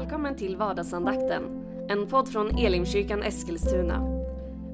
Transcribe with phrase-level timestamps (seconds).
[0.00, 1.42] Välkommen till vardagsandakten,
[1.88, 4.22] en podd från Elimkyrkan Eskilstuna.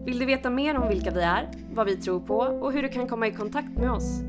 [0.05, 2.89] Vill du veta mer om vilka vi är, vad vi tror på och hur du
[2.89, 4.21] kan komma i kontakt med oss?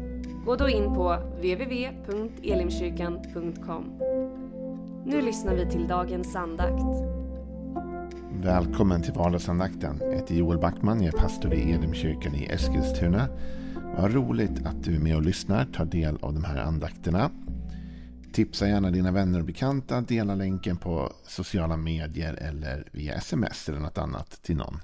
[0.45, 3.83] Gå då in på www.elimkyrkan.com.
[5.05, 6.83] Nu lyssnar vi till dagens andakt.
[8.43, 9.97] Välkommen till vardagsandakten.
[10.01, 13.27] Jag heter Joel Backman, jag är pastor i Elimkyrkan i Eskilstuna.
[13.97, 17.29] Vad roligt att du är med och lyssnar, tar del av de här andakterna.
[18.37, 23.79] Tipsa gärna dina vänner och bekanta, dela länken på sociala medier eller via sms eller
[23.79, 24.79] något annat till någon.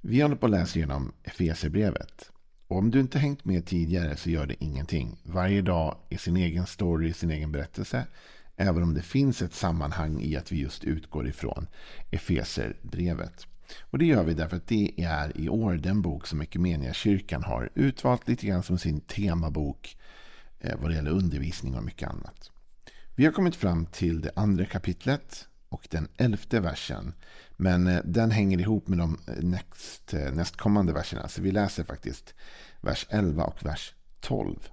[0.00, 2.30] Vi håller på att läsa igenom Efesierbrevet.
[2.66, 5.20] Och om du inte hängt med tidigare så gör det ingenting.
[5.22, 8.06] Varje dag är sin egen story, sin egen berättelse.
[8.56, 11.66] Även om det finns ett sammanhang i att vi just utgår ifrån
[12.10, 13.46] Efeserbrevet.
[13.80, 16.46] Och det gör vi därför att det är i år den bok som
[16.92, 19.96] kyrkan har utvalt lite grann som sin temabok
[20.60, 22.50] Eh, vad det gäller undervisning och mycket annat.
[23.14, 27.14] Vi har kommit fram till det andra kapitlet och den elfte versen.
[27.56, 31.28] Men eh, den hänger ihop med de eh, näst, nästkommande verserna.
[31.28, 32.34] Så vi läser faktiskt
[32.80, 34.68] vers 11 och vers 12.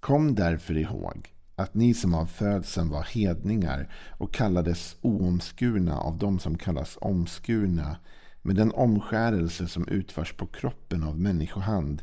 [0.00, 6.38] Kom därför ihåg att ni som av födseln var hedningar och kallades oomskurna av dem
[6.38, 7.96] som kallas omskurna
[8.42, 12.02] med den omskärelse som utförs på kroppen av människohand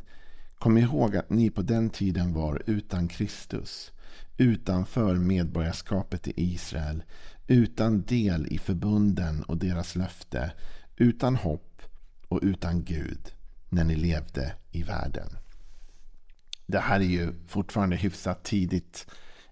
[0.62, 3.92] Kom ihåg att ni på den tiden var utan Kristus,
[4.36, 7.02] utanför medborgarskapet i Israel,
[7.46, 10.52] utan del i förbunden och deras löfte,
[10.96, 11.82] utan hopp
[12.28, 13.32] och utan Gud
[13.68, 15.28] när ni levde i världen.
[16.66, 19.06] Det här är ju fortfarande hyfsat tidigt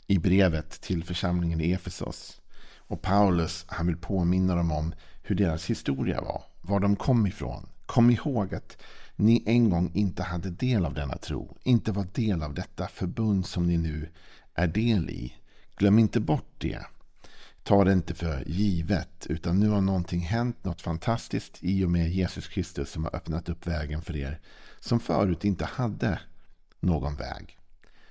[0.06, 2.40] i brevet till församlingen i Efesos.
[2.76, 7.68] Och Paulus han vill påminna dem om hur deras historia var, var de kom ifrån.
[7.86, 8.76] Kom ihåg att
[9.20, 13.46] ni en gång inte hade del av denna tro, inte var del av detta förbund
[13.46, 14.08] som ni nu
[14.54, 15.34] är del i.
[15.76, 16.80] Glöm inte bort det.
[17.62, 22.10] Ta det inte för givet, utan nu har någonting hänt, något fantastiskt i och med
[22.10, 24.40] Jesus Kristus som har öppnat upp vägen för er
[24.80, 26.20] som förut inte hade
[26.80, 27.58] någon väg.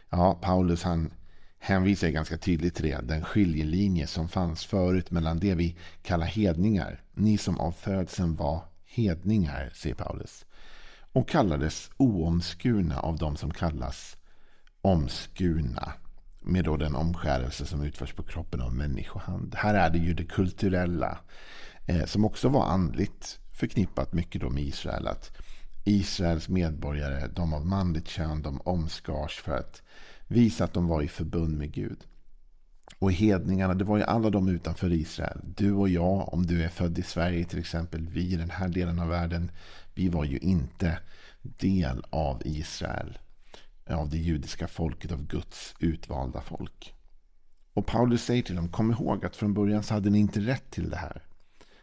[0.09, 1.13] Ja, Paulus han
[1.59, 7.01] hänvisar ganska tydligt till det, den skiljelinje som fanns förut mellan det vi kallar hedningar.
[7.13, 10.45] Ni som av födseln var hedningar, säger Paulus
[11.13, 14.17] och kallades oomskurna av de som kallas
[14.81, 15.93] omskurna.
[16.41, 19.55] Med då den omskärelse som utförs på kroppen av människohand.
[19.55, 21.17] Här är det ju det kulturella.
[21.85, 25.07] Eh, som också var andligt förknippat mycket då med Israel.
[25.07, 25.37] Att
[25.83, 29.81] Israels medborgare, de av manligt kön, de omskars för att
[30.27, 31.97] visa att de var i förbund med Gud.
[32.99, 35.39] Och hedningarna, det var ju alla de utanför Israel.
[35.43, 38.69] Du och jag, om du är född i Sverige till exempel, vi i den här
[38.69, 39.51] delen av världen,
[39.93, 40.99] vi var ju inte
[41.41, 43.17] del av Israel.
[43.89, 46.93] Av det judiska folket, av Guds utvalda folk.
[47.73, 50.71] Och Paulus säger till dem, kom ihåg att från början så hade ni inte rätt
[50.71, 51.21] till det här.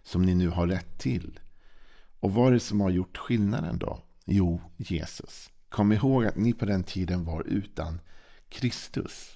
[0.03, 1.41] Som ni nu har rätt till.
[2.21, 4.03] Och vad är det som har gjort skillnaden då?
[4.25, 5.51] Jo, Jesus.
[5.69, 8.01] Kom ihåg att ni på den tiden var utan
[8.49, 9.36] Kristus.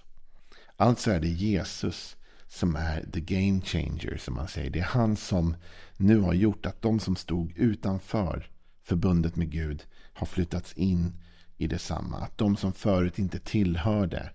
[0.80, 2.16] Alltså är det Jesus
[2.48, 4.70] som är the game changer som man säger.
[4.70, 5.56] Det är han som
[5.96, 8.50] nu har gjort att de som stod utanför
[8.82, 11.12] förbundet med Gud har flyttats in
[11.56, 12.16] i detsamma.
[12.16, 14.30] Att de som förut inte tillhörde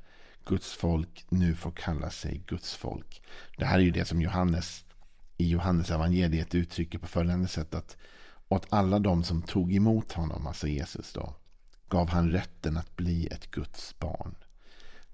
[0.46, 3.22] Guds folk nu får kalla sig Guds folk.
[3.58, 4.86] Det här är ju det som Johannes
[5.38, 7.76] i Johannes evangeliet uttrycker på följande sätt.
[7.76, 7.98] att
[8.48, 11.36] åt alla de som tog emot honom, alltså Jesus då,
[11.90, 14.36] gav han rätten att bli ett Guds barn.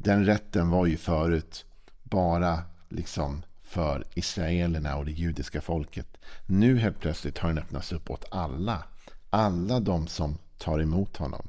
[0.03, 1.66] Den rätten var ju förut
[2.03, 6.17] bara liksom för israelerna och det judiska folket.
[6.45, 8.84] Nu helt plötsligt har den öppnats upp åt alla
[9.29, 11.47] alla de som tar emot honom.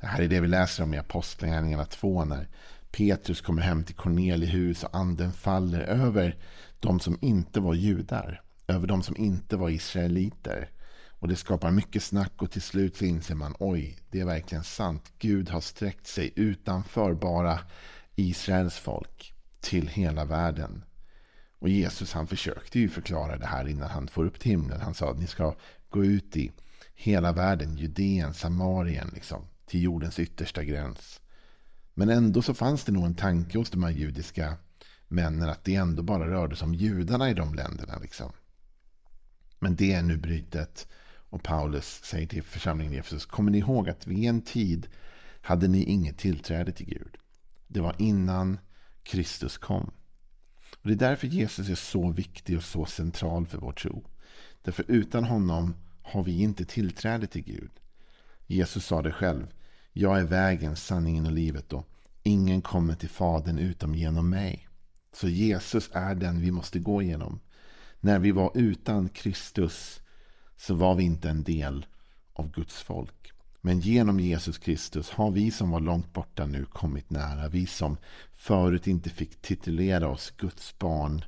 [0.00, 2.48] Det här är det vi läser om i Apostlagärningarna 2 när
[2.90, 6.36] Petrus kommer hem till Corneliehus och anden faller över
[6.80, 8.42] de som inte var judar.
[8.68, 10.70] Över de som inte var israeliter.
[11.18, 14.64] Och det skapar mycket snack och till slut så inser man oj, det är verkligen
[14.64, 15.12] sant.
[15.18, 17.60] Gud har sträckt sig utanför bara
[18.14, 20.84] Israels folk till hela världen.
[21.58, 24.80] Och Jesus han försökte ju förklara det här innan han får upp till himlen.
[24.80, 25.54] Han sa att ni ska
[25.90, 26.52] gå ut i
[26.94, 31.20] hela världen, Judeen, Samarien, liksom, till jordens yttersta gräns.
[31.94, 34.56] Men ändå så fanns det nog en tanke hos de här judiska
[35.08, 37.98] männen att det ändå bara rörde sig om judarna i de länderna.
[37.98, 38.32] Liksom.
[39.58, 40.88] Men det är nu brytet.
[41.30, 44.88] Och Paulus säger till församlingen i Efesus, kommer ni ihåg att vid en tid
[45.40, 47.16] hade ni inget tillträde till Gud.
[47.66, 48.58] Det var innan
[49.02, 49.90] Kristus kom.
[50.82, 54.04] Och Det är därför Jesus är så viktig och så central för vår tro.
[54.62, 57.70] Därför utan honom har vi inte tillträde till Gud.
[58.46, 59.46] Jesus sa det själv.
[59.92, 61.88] Jag är vägen, sanningen och livet och
[62.22, 64.68] ingen kommer till Fadern utom genom mig.
[65.12, 67.40] Så Jesus är den vi måste gå igenom.
[68.00, 70.00] När vi var utan Kristus
[70.56, 71.86] så var vi inte en del
[72.32, 73.32] av Guds folk.
[73.60, 77.48] Men genom Jesus Kristus har vi som var långt borta nu kommit nära.
[77.48, 77.96] Vi som
[78.32, 81.24] förut inte fick titulera oss Guds barn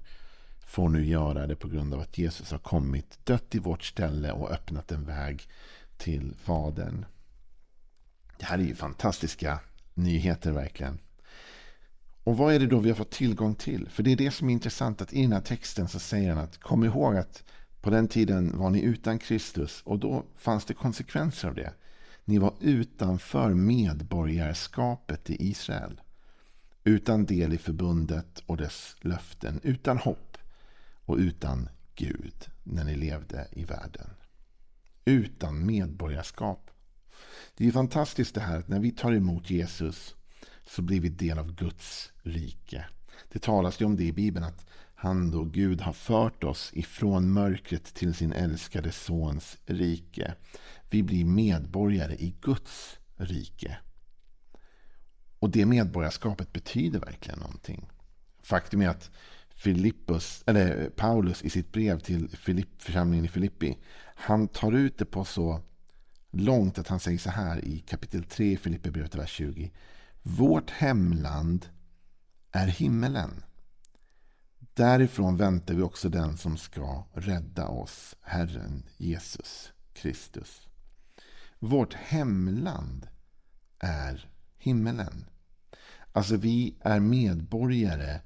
[0.60, 4.32] får nu göra det på grund av att Jesus har kommit, dött i vårt ställe
[4.32, 5.48] och öppnat en väg
[5.96, 7.04] till Fadern.
[8.38, 9.60] Det här är ju fantastiska
[9.94, 10.98] nyheter verkligen.
[12.24, 13.88] Och vad är det då vi har fått tillgång till?
[13.88, 16.44] För det är det som är intressant att i den här texten så säger han
[16.44, 17.44] att kom ihåg att
[17.80, 21.72] på den tiden var ni utan Kristus och då fanns det konsekvenser av det.
[22.25, 26.00] Ni var utanför medborgarskapet i Israel.
[26.84, 29.60] Utan del i förbundet och dess löften.
[29.62, 30.38] Utan hopp
[31.04, 32.34] och utan Gud
[32.64, 34.10] när ni levde i världen.
[35.04, 36.70] Utan medborgarskap.
[37.56, 40.14] Det är fantastiskt det här att när vi tar emot Jesus
[40.66, 42.84] så blir vi del av Guds rike.
[43.32, 44.66] Det talas ju om det i Bibeln att
[45.00, 50.34] han då, Gud, har fört oss ifrån mörkret till sin älskade sons rike.
[50.90, 53.78] Vi blir medborgare i Guds rike.
[55.38, 57.90] Och det medborgarskapet betyder verkligen någonting.
[58.42, 59.10] Faktum är att
[59.48, 63.78] Filippus, eller Paulus i sitt brev till Filipp, församlingen i Filippi.
[64.14, 65.60] Han tar ut det på så
[66.30, 69.70] långt att han säger så här i kapitel 3 i Filipperbrevet, vers 20.
[70.22, 71.66] Vårt hemland
[72.52, 73.42] är himmelen.
[74.78, 80.69] Därifrån väntar vi också den som ska rädda oss, Herren Jesus Kristus.
[81.58, 83.08] Vårt hemland
[83.78, 85.25] är himmelen.
[86.12, 88.20] Alltså vi är medborgare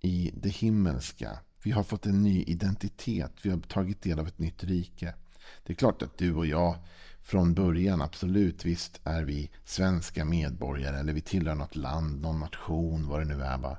[0.00, 1.38] i det himmelska.
[1.62, 3.32] Vi har fått en ny identitet.
[3.42, 5.14] Vi har tagit del av ett nytt rike.
[5.62, 6.76] Det är klart att du och jag
[7.20, 13.08] från början, absolut, visst är vi svenska medborgare eller vi tillhör något land, någon nation,
[13.08, 13.58] vad det nu är.
[13.58, 13.78] Va?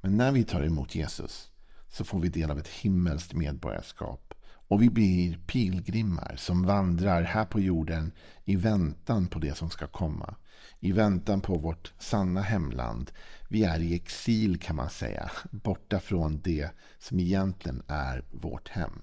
[0.00, 1.49] Men när vi tar emot Jesus
[1.90, 4.34] så får vi del av ett himmelskt medborgarskap.
[4.70, 8.12] Och vi blir pilgrimmar som vandrar här på jorden
[8.44, 10.34] i väntan på det som ska komma.
[10.80, 13.10] I väntan på vårt sanna hemland.
[13.48, 15.30] Vi är i exil kan man säga.
[15.50, 19.02] Borta från det som egentligen är vårt hem.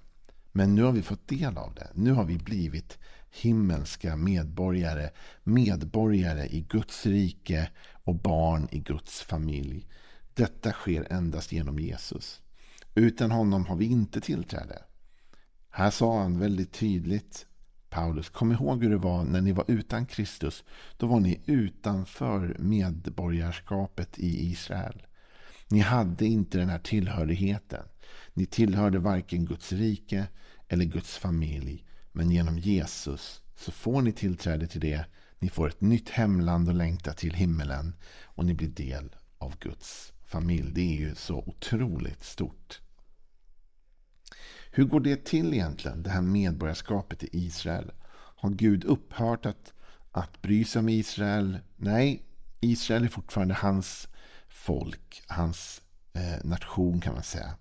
[0.51, 1.87] Men nu har vi fått del av det.
[1.93, 2.97] Nu har vi blivit
[3.31, 5.09] himmelska medborgare.
[5.43, 7.69] Medborgare i Guds rike
[8.03, 9.87] och barn i Guds familj.
[10.33, 12.41] Detta sker endast genom Jesus.
[12.97, 14.83] Utan honom har vi inte tillträde.
[15.69, 17.45] Här sa han väldigt tydligt
[17.89, 20.63] Paulus, kom ihåg hur det var när ni var utan Kristus.
[20.97, 25.03] Då var ni utanför medborgarskapet i Israel.
[25.67, 27.83] Ni hade inte den här tillhörigheten.
[28.33, 30.27] Ni tillhörde varken Guds rike
[30.67, 31.85] eller Guds familj.
[32.11, 35.05] Men genom Jesus så får ni tillträde till det.
[35.39, 37.95] Ni får ett nytt hemland och längta till himmelen.
[38.23, 40.71] Och ni blir del av Guds familj.
[40.73, 42.81] Det är ju så otroligt stort.
[44.77, 47.91] Hur går det till egentligen, det här medborgarskapet i Israel?
[48.11, 49.73] Har Gud upphört att,
[50.11, 51.57] att bry sig om Israel?
[51.75, 52.23] Nej,
[52.59, 54.07] Israel är fortfarande hans
[54.49, 55.81] folk, hans
[56.13, 57.53] eh, nation kan man säga.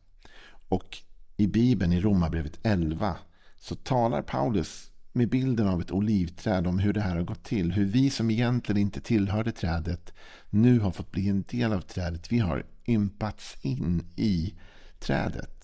[0.69, 0.99] Och
[1.37, 3.17] i Bibeln, i Romarbrevet 11,
[3.59, 7.73] så talar Paulus med bilden av ett olivträd om hur det här har gått till.
[7.73, 10.13] Hur vi som egentligen inte tillhörde trädet
[10.51, 12.33] nu har fått bli en del av trädet.
[12.33, 14.55] Vi har ympats in i
[14.99, 15.56] trädet.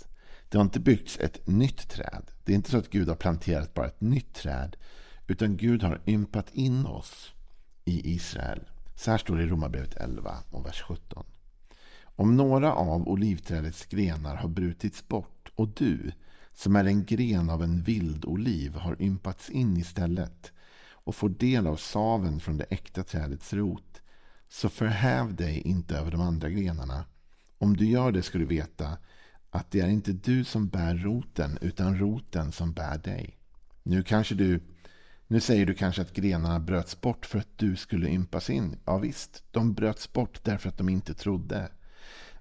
[0.53, 2.31] Det har inte byggts ett nytt träd.
[2.45, 4.77] Det är inte så att Gud har planterat bara ett nytt träd.
[5.27, 7.33] Utan Gud har ympat in oss
[7.85, 8.61] i Israel.
[8.95, 11.25] Så här står det i Romarbrevet 11 och vers 17.
[12.03, 16.13] Om några av olivträdets grenar har brutits bort och du,
[16.53, 20.53] som är en gren av en vild oliv, har ympats in istället
[20.91, 24.03] och får del av saven från det äkta trädets rot,
[24.49, 27.05] så förhäv dig inte över de andra grenarna.
[27.59, 28.99] Om du gör det ska du veta
[29.55, 33.39] att det är inte du som bär roten utan roten som bär dig.
[33.83, 34.61] Nu kanske du
[35.27, 38.77] nu säger du kanske att grenarna bröts bort för att du skulle ympas in.
[38.85, 41.69] Ja visst, de bröts bort därför att de inte trodde.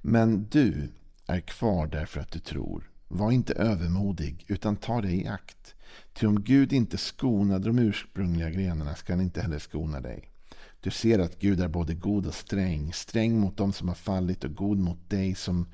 [0.02, 0.90] Men du
[1.28, 2.90] är kvar därför att du tror.
[3.08, 5.76] Var inte övermodig, utan ta dig i akt.
[6.14, 10.32] Ty om Gud inte skonade de ursprungliga grenarna ska han inte heller skona dig.
[10.80, 14.44] Du ser att Gud är både god och sträng, sträng mot dem som har fallit
[14.44, 15.68] och god mot dig som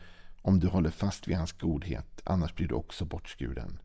[0.47, 3.79] om du håller fast vid hans godhet, annars blir du också bortskuren.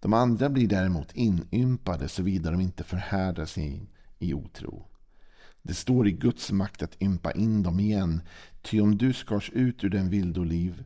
[0.00, 4.88] De andra blir däremot inympade såvida de inte förhärdar sig i otro.
[5.62, 8.20] Det står i Guds makt att ympa in dem igen,
[8.62, 10.84] ty om du skars ut ur den vildoliv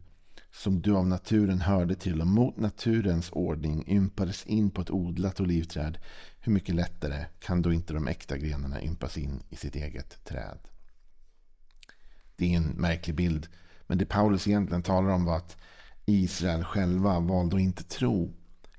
[0.53, 5.41] som du av naturen hörde till och mot naturens ordning ympades in på ett odlat
[5.41, 5.99] olivträd,
[6.41, 10.59] hur mycket lättare kan då inte de äkta grenarna ympas in i sitt eget träd?
[12.37, 13.49] Det är en märklig bild
[13.87, 15.57] men det Paulus egentligen talar om var att
[16.07, 18.35] Israel själva valde att inte tro.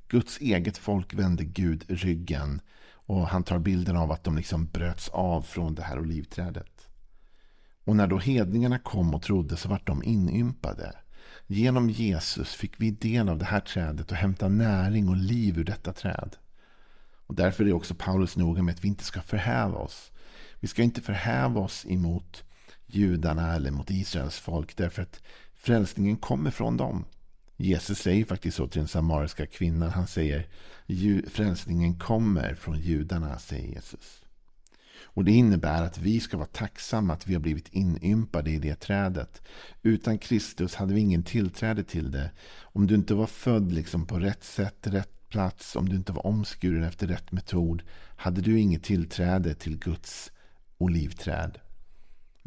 [0.08, 2.62] Guds eget folk vände Gud ryggen.
[2.92, 6.88] Och han tar bilden av att de liksom bröts av från det här olivträdet.
[7.84, 10.96] Och när då hedningarna kom och trodde så vart de inympade.
[11.48, 15.64] Genom Jesus fick vi del av det här trädet och hämta näring och liv ur
[15.64, 16.36] detta träd.
[17.28, 20.12] Och därför är också Paulus noga med att vi inte ska förhäva oss.
[20.60, 22.44] Vi ska inte förhäva oss emot
[22.88, 25.22] judarna eller mot Israels folk därför att
[25.56, 27.06] frälsningen kommer från dem.
[27.58, 29.90] Jesus säger faktiskt så till den samariska kvinnan.
[29.90, 30.48] Han säger
[31.30, 34.22] frälsningen kommer från judarna, säger Jesus.
[35.18, 38.76] Och Det innebär att vi ska vara tacksamma att vi har blivit inympade i det
[38.76, 39.42] trädet.
[39.82, 42.32] Utan Kristus hade vi ingen tillträde till det.
[42.62, 46.26] Om du inte var född liksom på rätt sätt, rätt plats, om du inte var
[46.26, 47.84] omskuren efter rätt metod,
[48.18, 50.32] hade du inget tillträde till Guds
[50.78, 51.60] olivträd.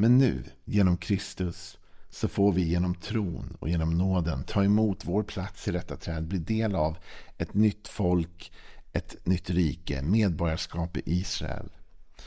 [0.01, 1.79] Men nu, genom Kristus,
[2.11, 6.27] så får vi genom tron och genom nåden ta emot vår plats i detta träd,
[6.27, 6.99] bli del av
[7.39, 8.53] ett nytt folk,
[8.93, 11.69] ett nytt rike, medborgarskap i Israel.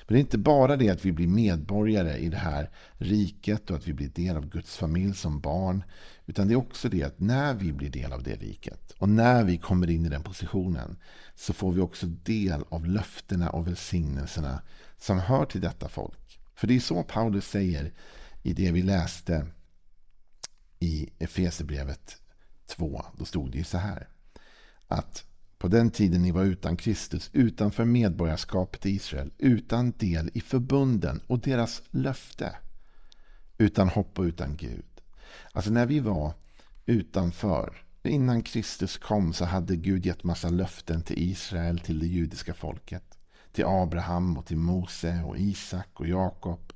[0.08, 3.78] Men det är inte bara det att vi blir medborgare i det här riket och
[3.78, 5.84] att vi blir del av Guds familj som barn.
[6.26, 9.44] Utan det är också det att när vi blir del av det riket och när
[9.44, 10.98] vi kommer in i den positionen
[11.36, 14.62] så får vi också del av löftena och välsignelserna
[14.98, 16.40] som hör till detta folk.
[16.56, 17.94] För det är så Paulus säger
[18.44, 19.48] i det vi läste
[20.80, 22.22] i Efesebrevet
[22.66, 23.06] 2.
[23.18, 24.08] Då stod det ju så här.
[24.88, 25.26] Att
[25.58, 31.22] på den tiden ni var utan Kristus, utanför medborgarskapet i Israel, utan del i förbunden
[31.28, 32.56] och deras löfte.
[33.58, 34.86] Utan hopp och utan Gud.
[35.52, 36.34] Alltså när vi var
[36.86, 42.54] utanför, innan Kristus kom så hade Gud gett massa löften till Israel, till det judiska
[42.54, 43.18] folket.
[43.54, 46.74] Till Abraham och till Mose och Isak och Jakob.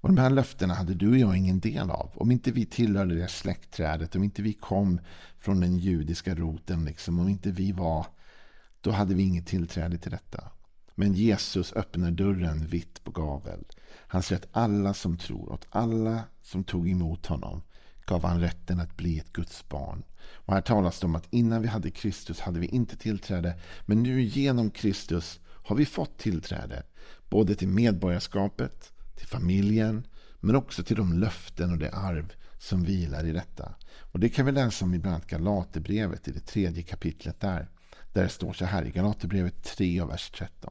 [0.00, 2.10] Och de här löftena hade du och jag ingen del av.
[2.14, 5.00] Om inte vi tillhörde det släktträdet, om inte vi kom
[5.38, 8.06] från den judiska roten, liksom, om inte vi var,
[8.80, 10.50] då hade vi inget tillträde till detta.
[10.94, 13.64] Men Jesus öppnar dörren vitt på gavel.
[14.08, 17.62] Han säger att alla som tror, åt alla som tog emot honom,
[18.06, 20.02] gav han rätten att bli ett Guds barn.
[20.32, 23.60] Och här talas det om att innan vi hade Kristus hade vi inte tillträde.
[23.86, 26.82] Men nu genom Kristus har vi fått tillträde.
[27.28, 30.06] Både till medborgarskapet, till familjen,
[30.40, 33.74] men också till de löften och det arv som vilar i detta.
[34.12, 37.68] Och Det kan vi läsa om i bland annat Galaterbrevet i det tredje kapitlet där.
[38.12, 40.70] Där det står så här i Galaterbrevet 3 och vers 13.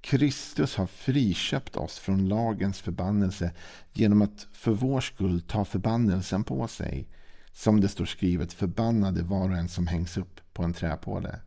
[0.00, 3.52] Kristus har friköpt oss från lagens förbannelse
[3.92, 7.08] genom att för vår skull ta förbannelsen på sig.
[7.52, 11.40] Som det står skrivet, förbannade var och en som hängs upp på en träpåle.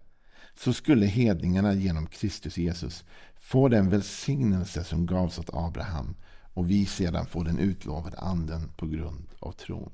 [0.64, 3.04] Så skulle hedningarna genom Kristus Jesus
[3.36, 6.16] få den välsignelse som gavs åt Abraham
[6.54, 9.92] och vi sedan får den utlovade anden på grund av tron.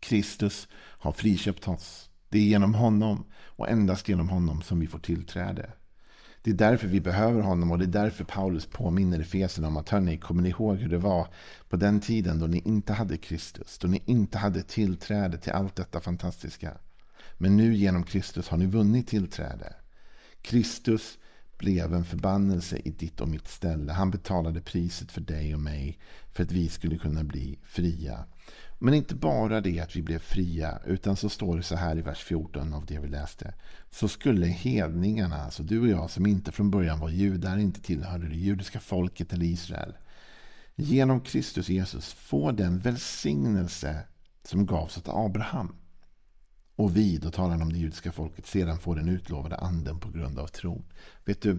[0.00, 2.10] Kristus har friköpt oss.
[2.28, 5.70] Det är genom honom och endast genom honom som vi får tillträde.
[6.42, 9.88] Det är därför vi behöver honom och det är därför Paulus påminner Efesierna om att
[9.88, 11.28] hörni, kommer ni ihåg hur det var
[11.68, 15.76] på den tiden då ni inte hade Kristus, då ni inte hade tillträde till allt
[15.76, 16.78] detta fantastiska.
[17.42, 19.72] Men nu genom Kristus har ni vunnit tillträde.
[20.42, 21.18] Kristus
[21.58, 23.92] blev en förbannelse i ditt och mitt ställe.
[23.92, 25.98] Han betalade priset för dig och mig
[26.32, 28.24] för att vi skulle kunna bli fria.
[28.78, 32.02] Men inte bara det att vi blev fria, utan så står det så här i
[32.02, 33.54] vers 14 av det vi läste.
[33.90, 38.28] Så skulle hedningarna, alltså du och jag som inte från början var judar, inte tillhörde
[38.28, 39.94] det judiska folket eller Israel,
[40.76, 43.98] genom Kristus Jesus få den välsignelse
[44.44, 45.79] som gavs åt Abraham.
[46.80, 50.10] Och vi, då talar han om det judiska folket, sedan får den utlovade anden på
[50.10, 50.84] grund av tron.
[51.24, 51.58] Vet du,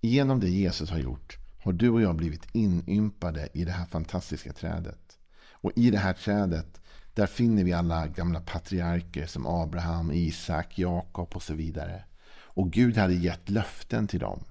[0.00, 4.52] genom det Jesus har gjort har du och jag blivit inympade i det här fantastiska
[4.52, 5.18] trädet.
[5.50, 6.80] Och i det här trädet,
[7.14, 12.04] där finner vi alla gamla patriarker som Abraham, Isak, Jakob och så vidare.
[12.34, 14.44] Och Gud hade gett löften till dem.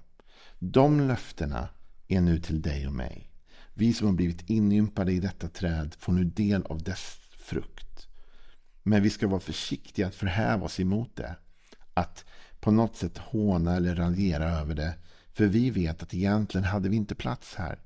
[0.58, 1.68] De löftena
[2.08, 3.30] är nu till dig och mig.
[3.74, 8.08] Vi som har blivit inympade i detta träd får nu del av dess frukt.
[8.86, 11.36] Men vi ska vara försiktiga att förhäva oss emot det.
[11.94, 12.24] Att
[12.60, 14.94] på något sätt håna eller raljera över det.
[15.32, 17.78] För vi vet att egentligen hade vi inte plats här.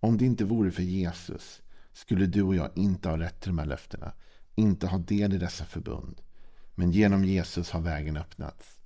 [0.00, 3.58] Om det inte vore för Jesus skulle du och jag inte ha rätt till de
[3.58, 4.12] här löftena.
[4.54, 6.20] Inte ha del i dessa förbund.
[6.74, 8.78] Men genom Jesus har vägen öppnats.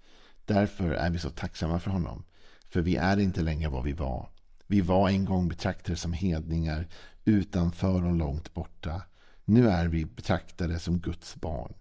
[0.45, 2.25] Därför är vi så tacksamma för honom.
[2.67, 4.31] För vi är inte längre vad vi var.
[4.67, 6.89] Vi var en gång betraktade som hedningar
[7.25, 9.03] utanför och långt borta.
[9.45, 11.73] Nu är vi betraktade som Guds barn.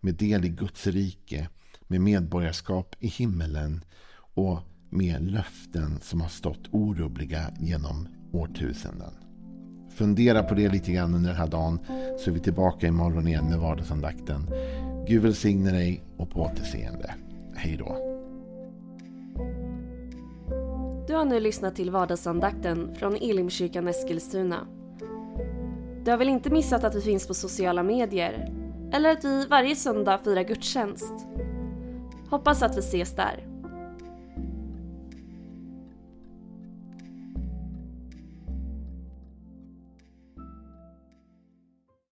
[0.00, 1.48] Med del i Guds rike.
[1.86, 3.84] Med medborgarskap i himmelen.
[4.34, 4.60] Och
[4.90, 9.12] med löften som har stått orubbliga genom årtusenden.
[9.90, 11.78] Fundera på det lite grann under den här dagen
[12.18, 14.46] så är vi tillbaka imorgon igen med vardagsandakten.
[15.08, 17.14] Gud välsigne dig och på återseende.
[17.54, 18.06] Hej då.
[21.06, 24.66] Du har nu lyssnat till vardagsandakten från Elimkyrkan Eskilstuna.
[26.10, 28.52] Du har väl inte missat att vi finns på sociala medier?
[28.92, 31.12] Eller att vi varje söndag firar gudstjänst?
[32.30, 33.49] Hoppas att vi ses där.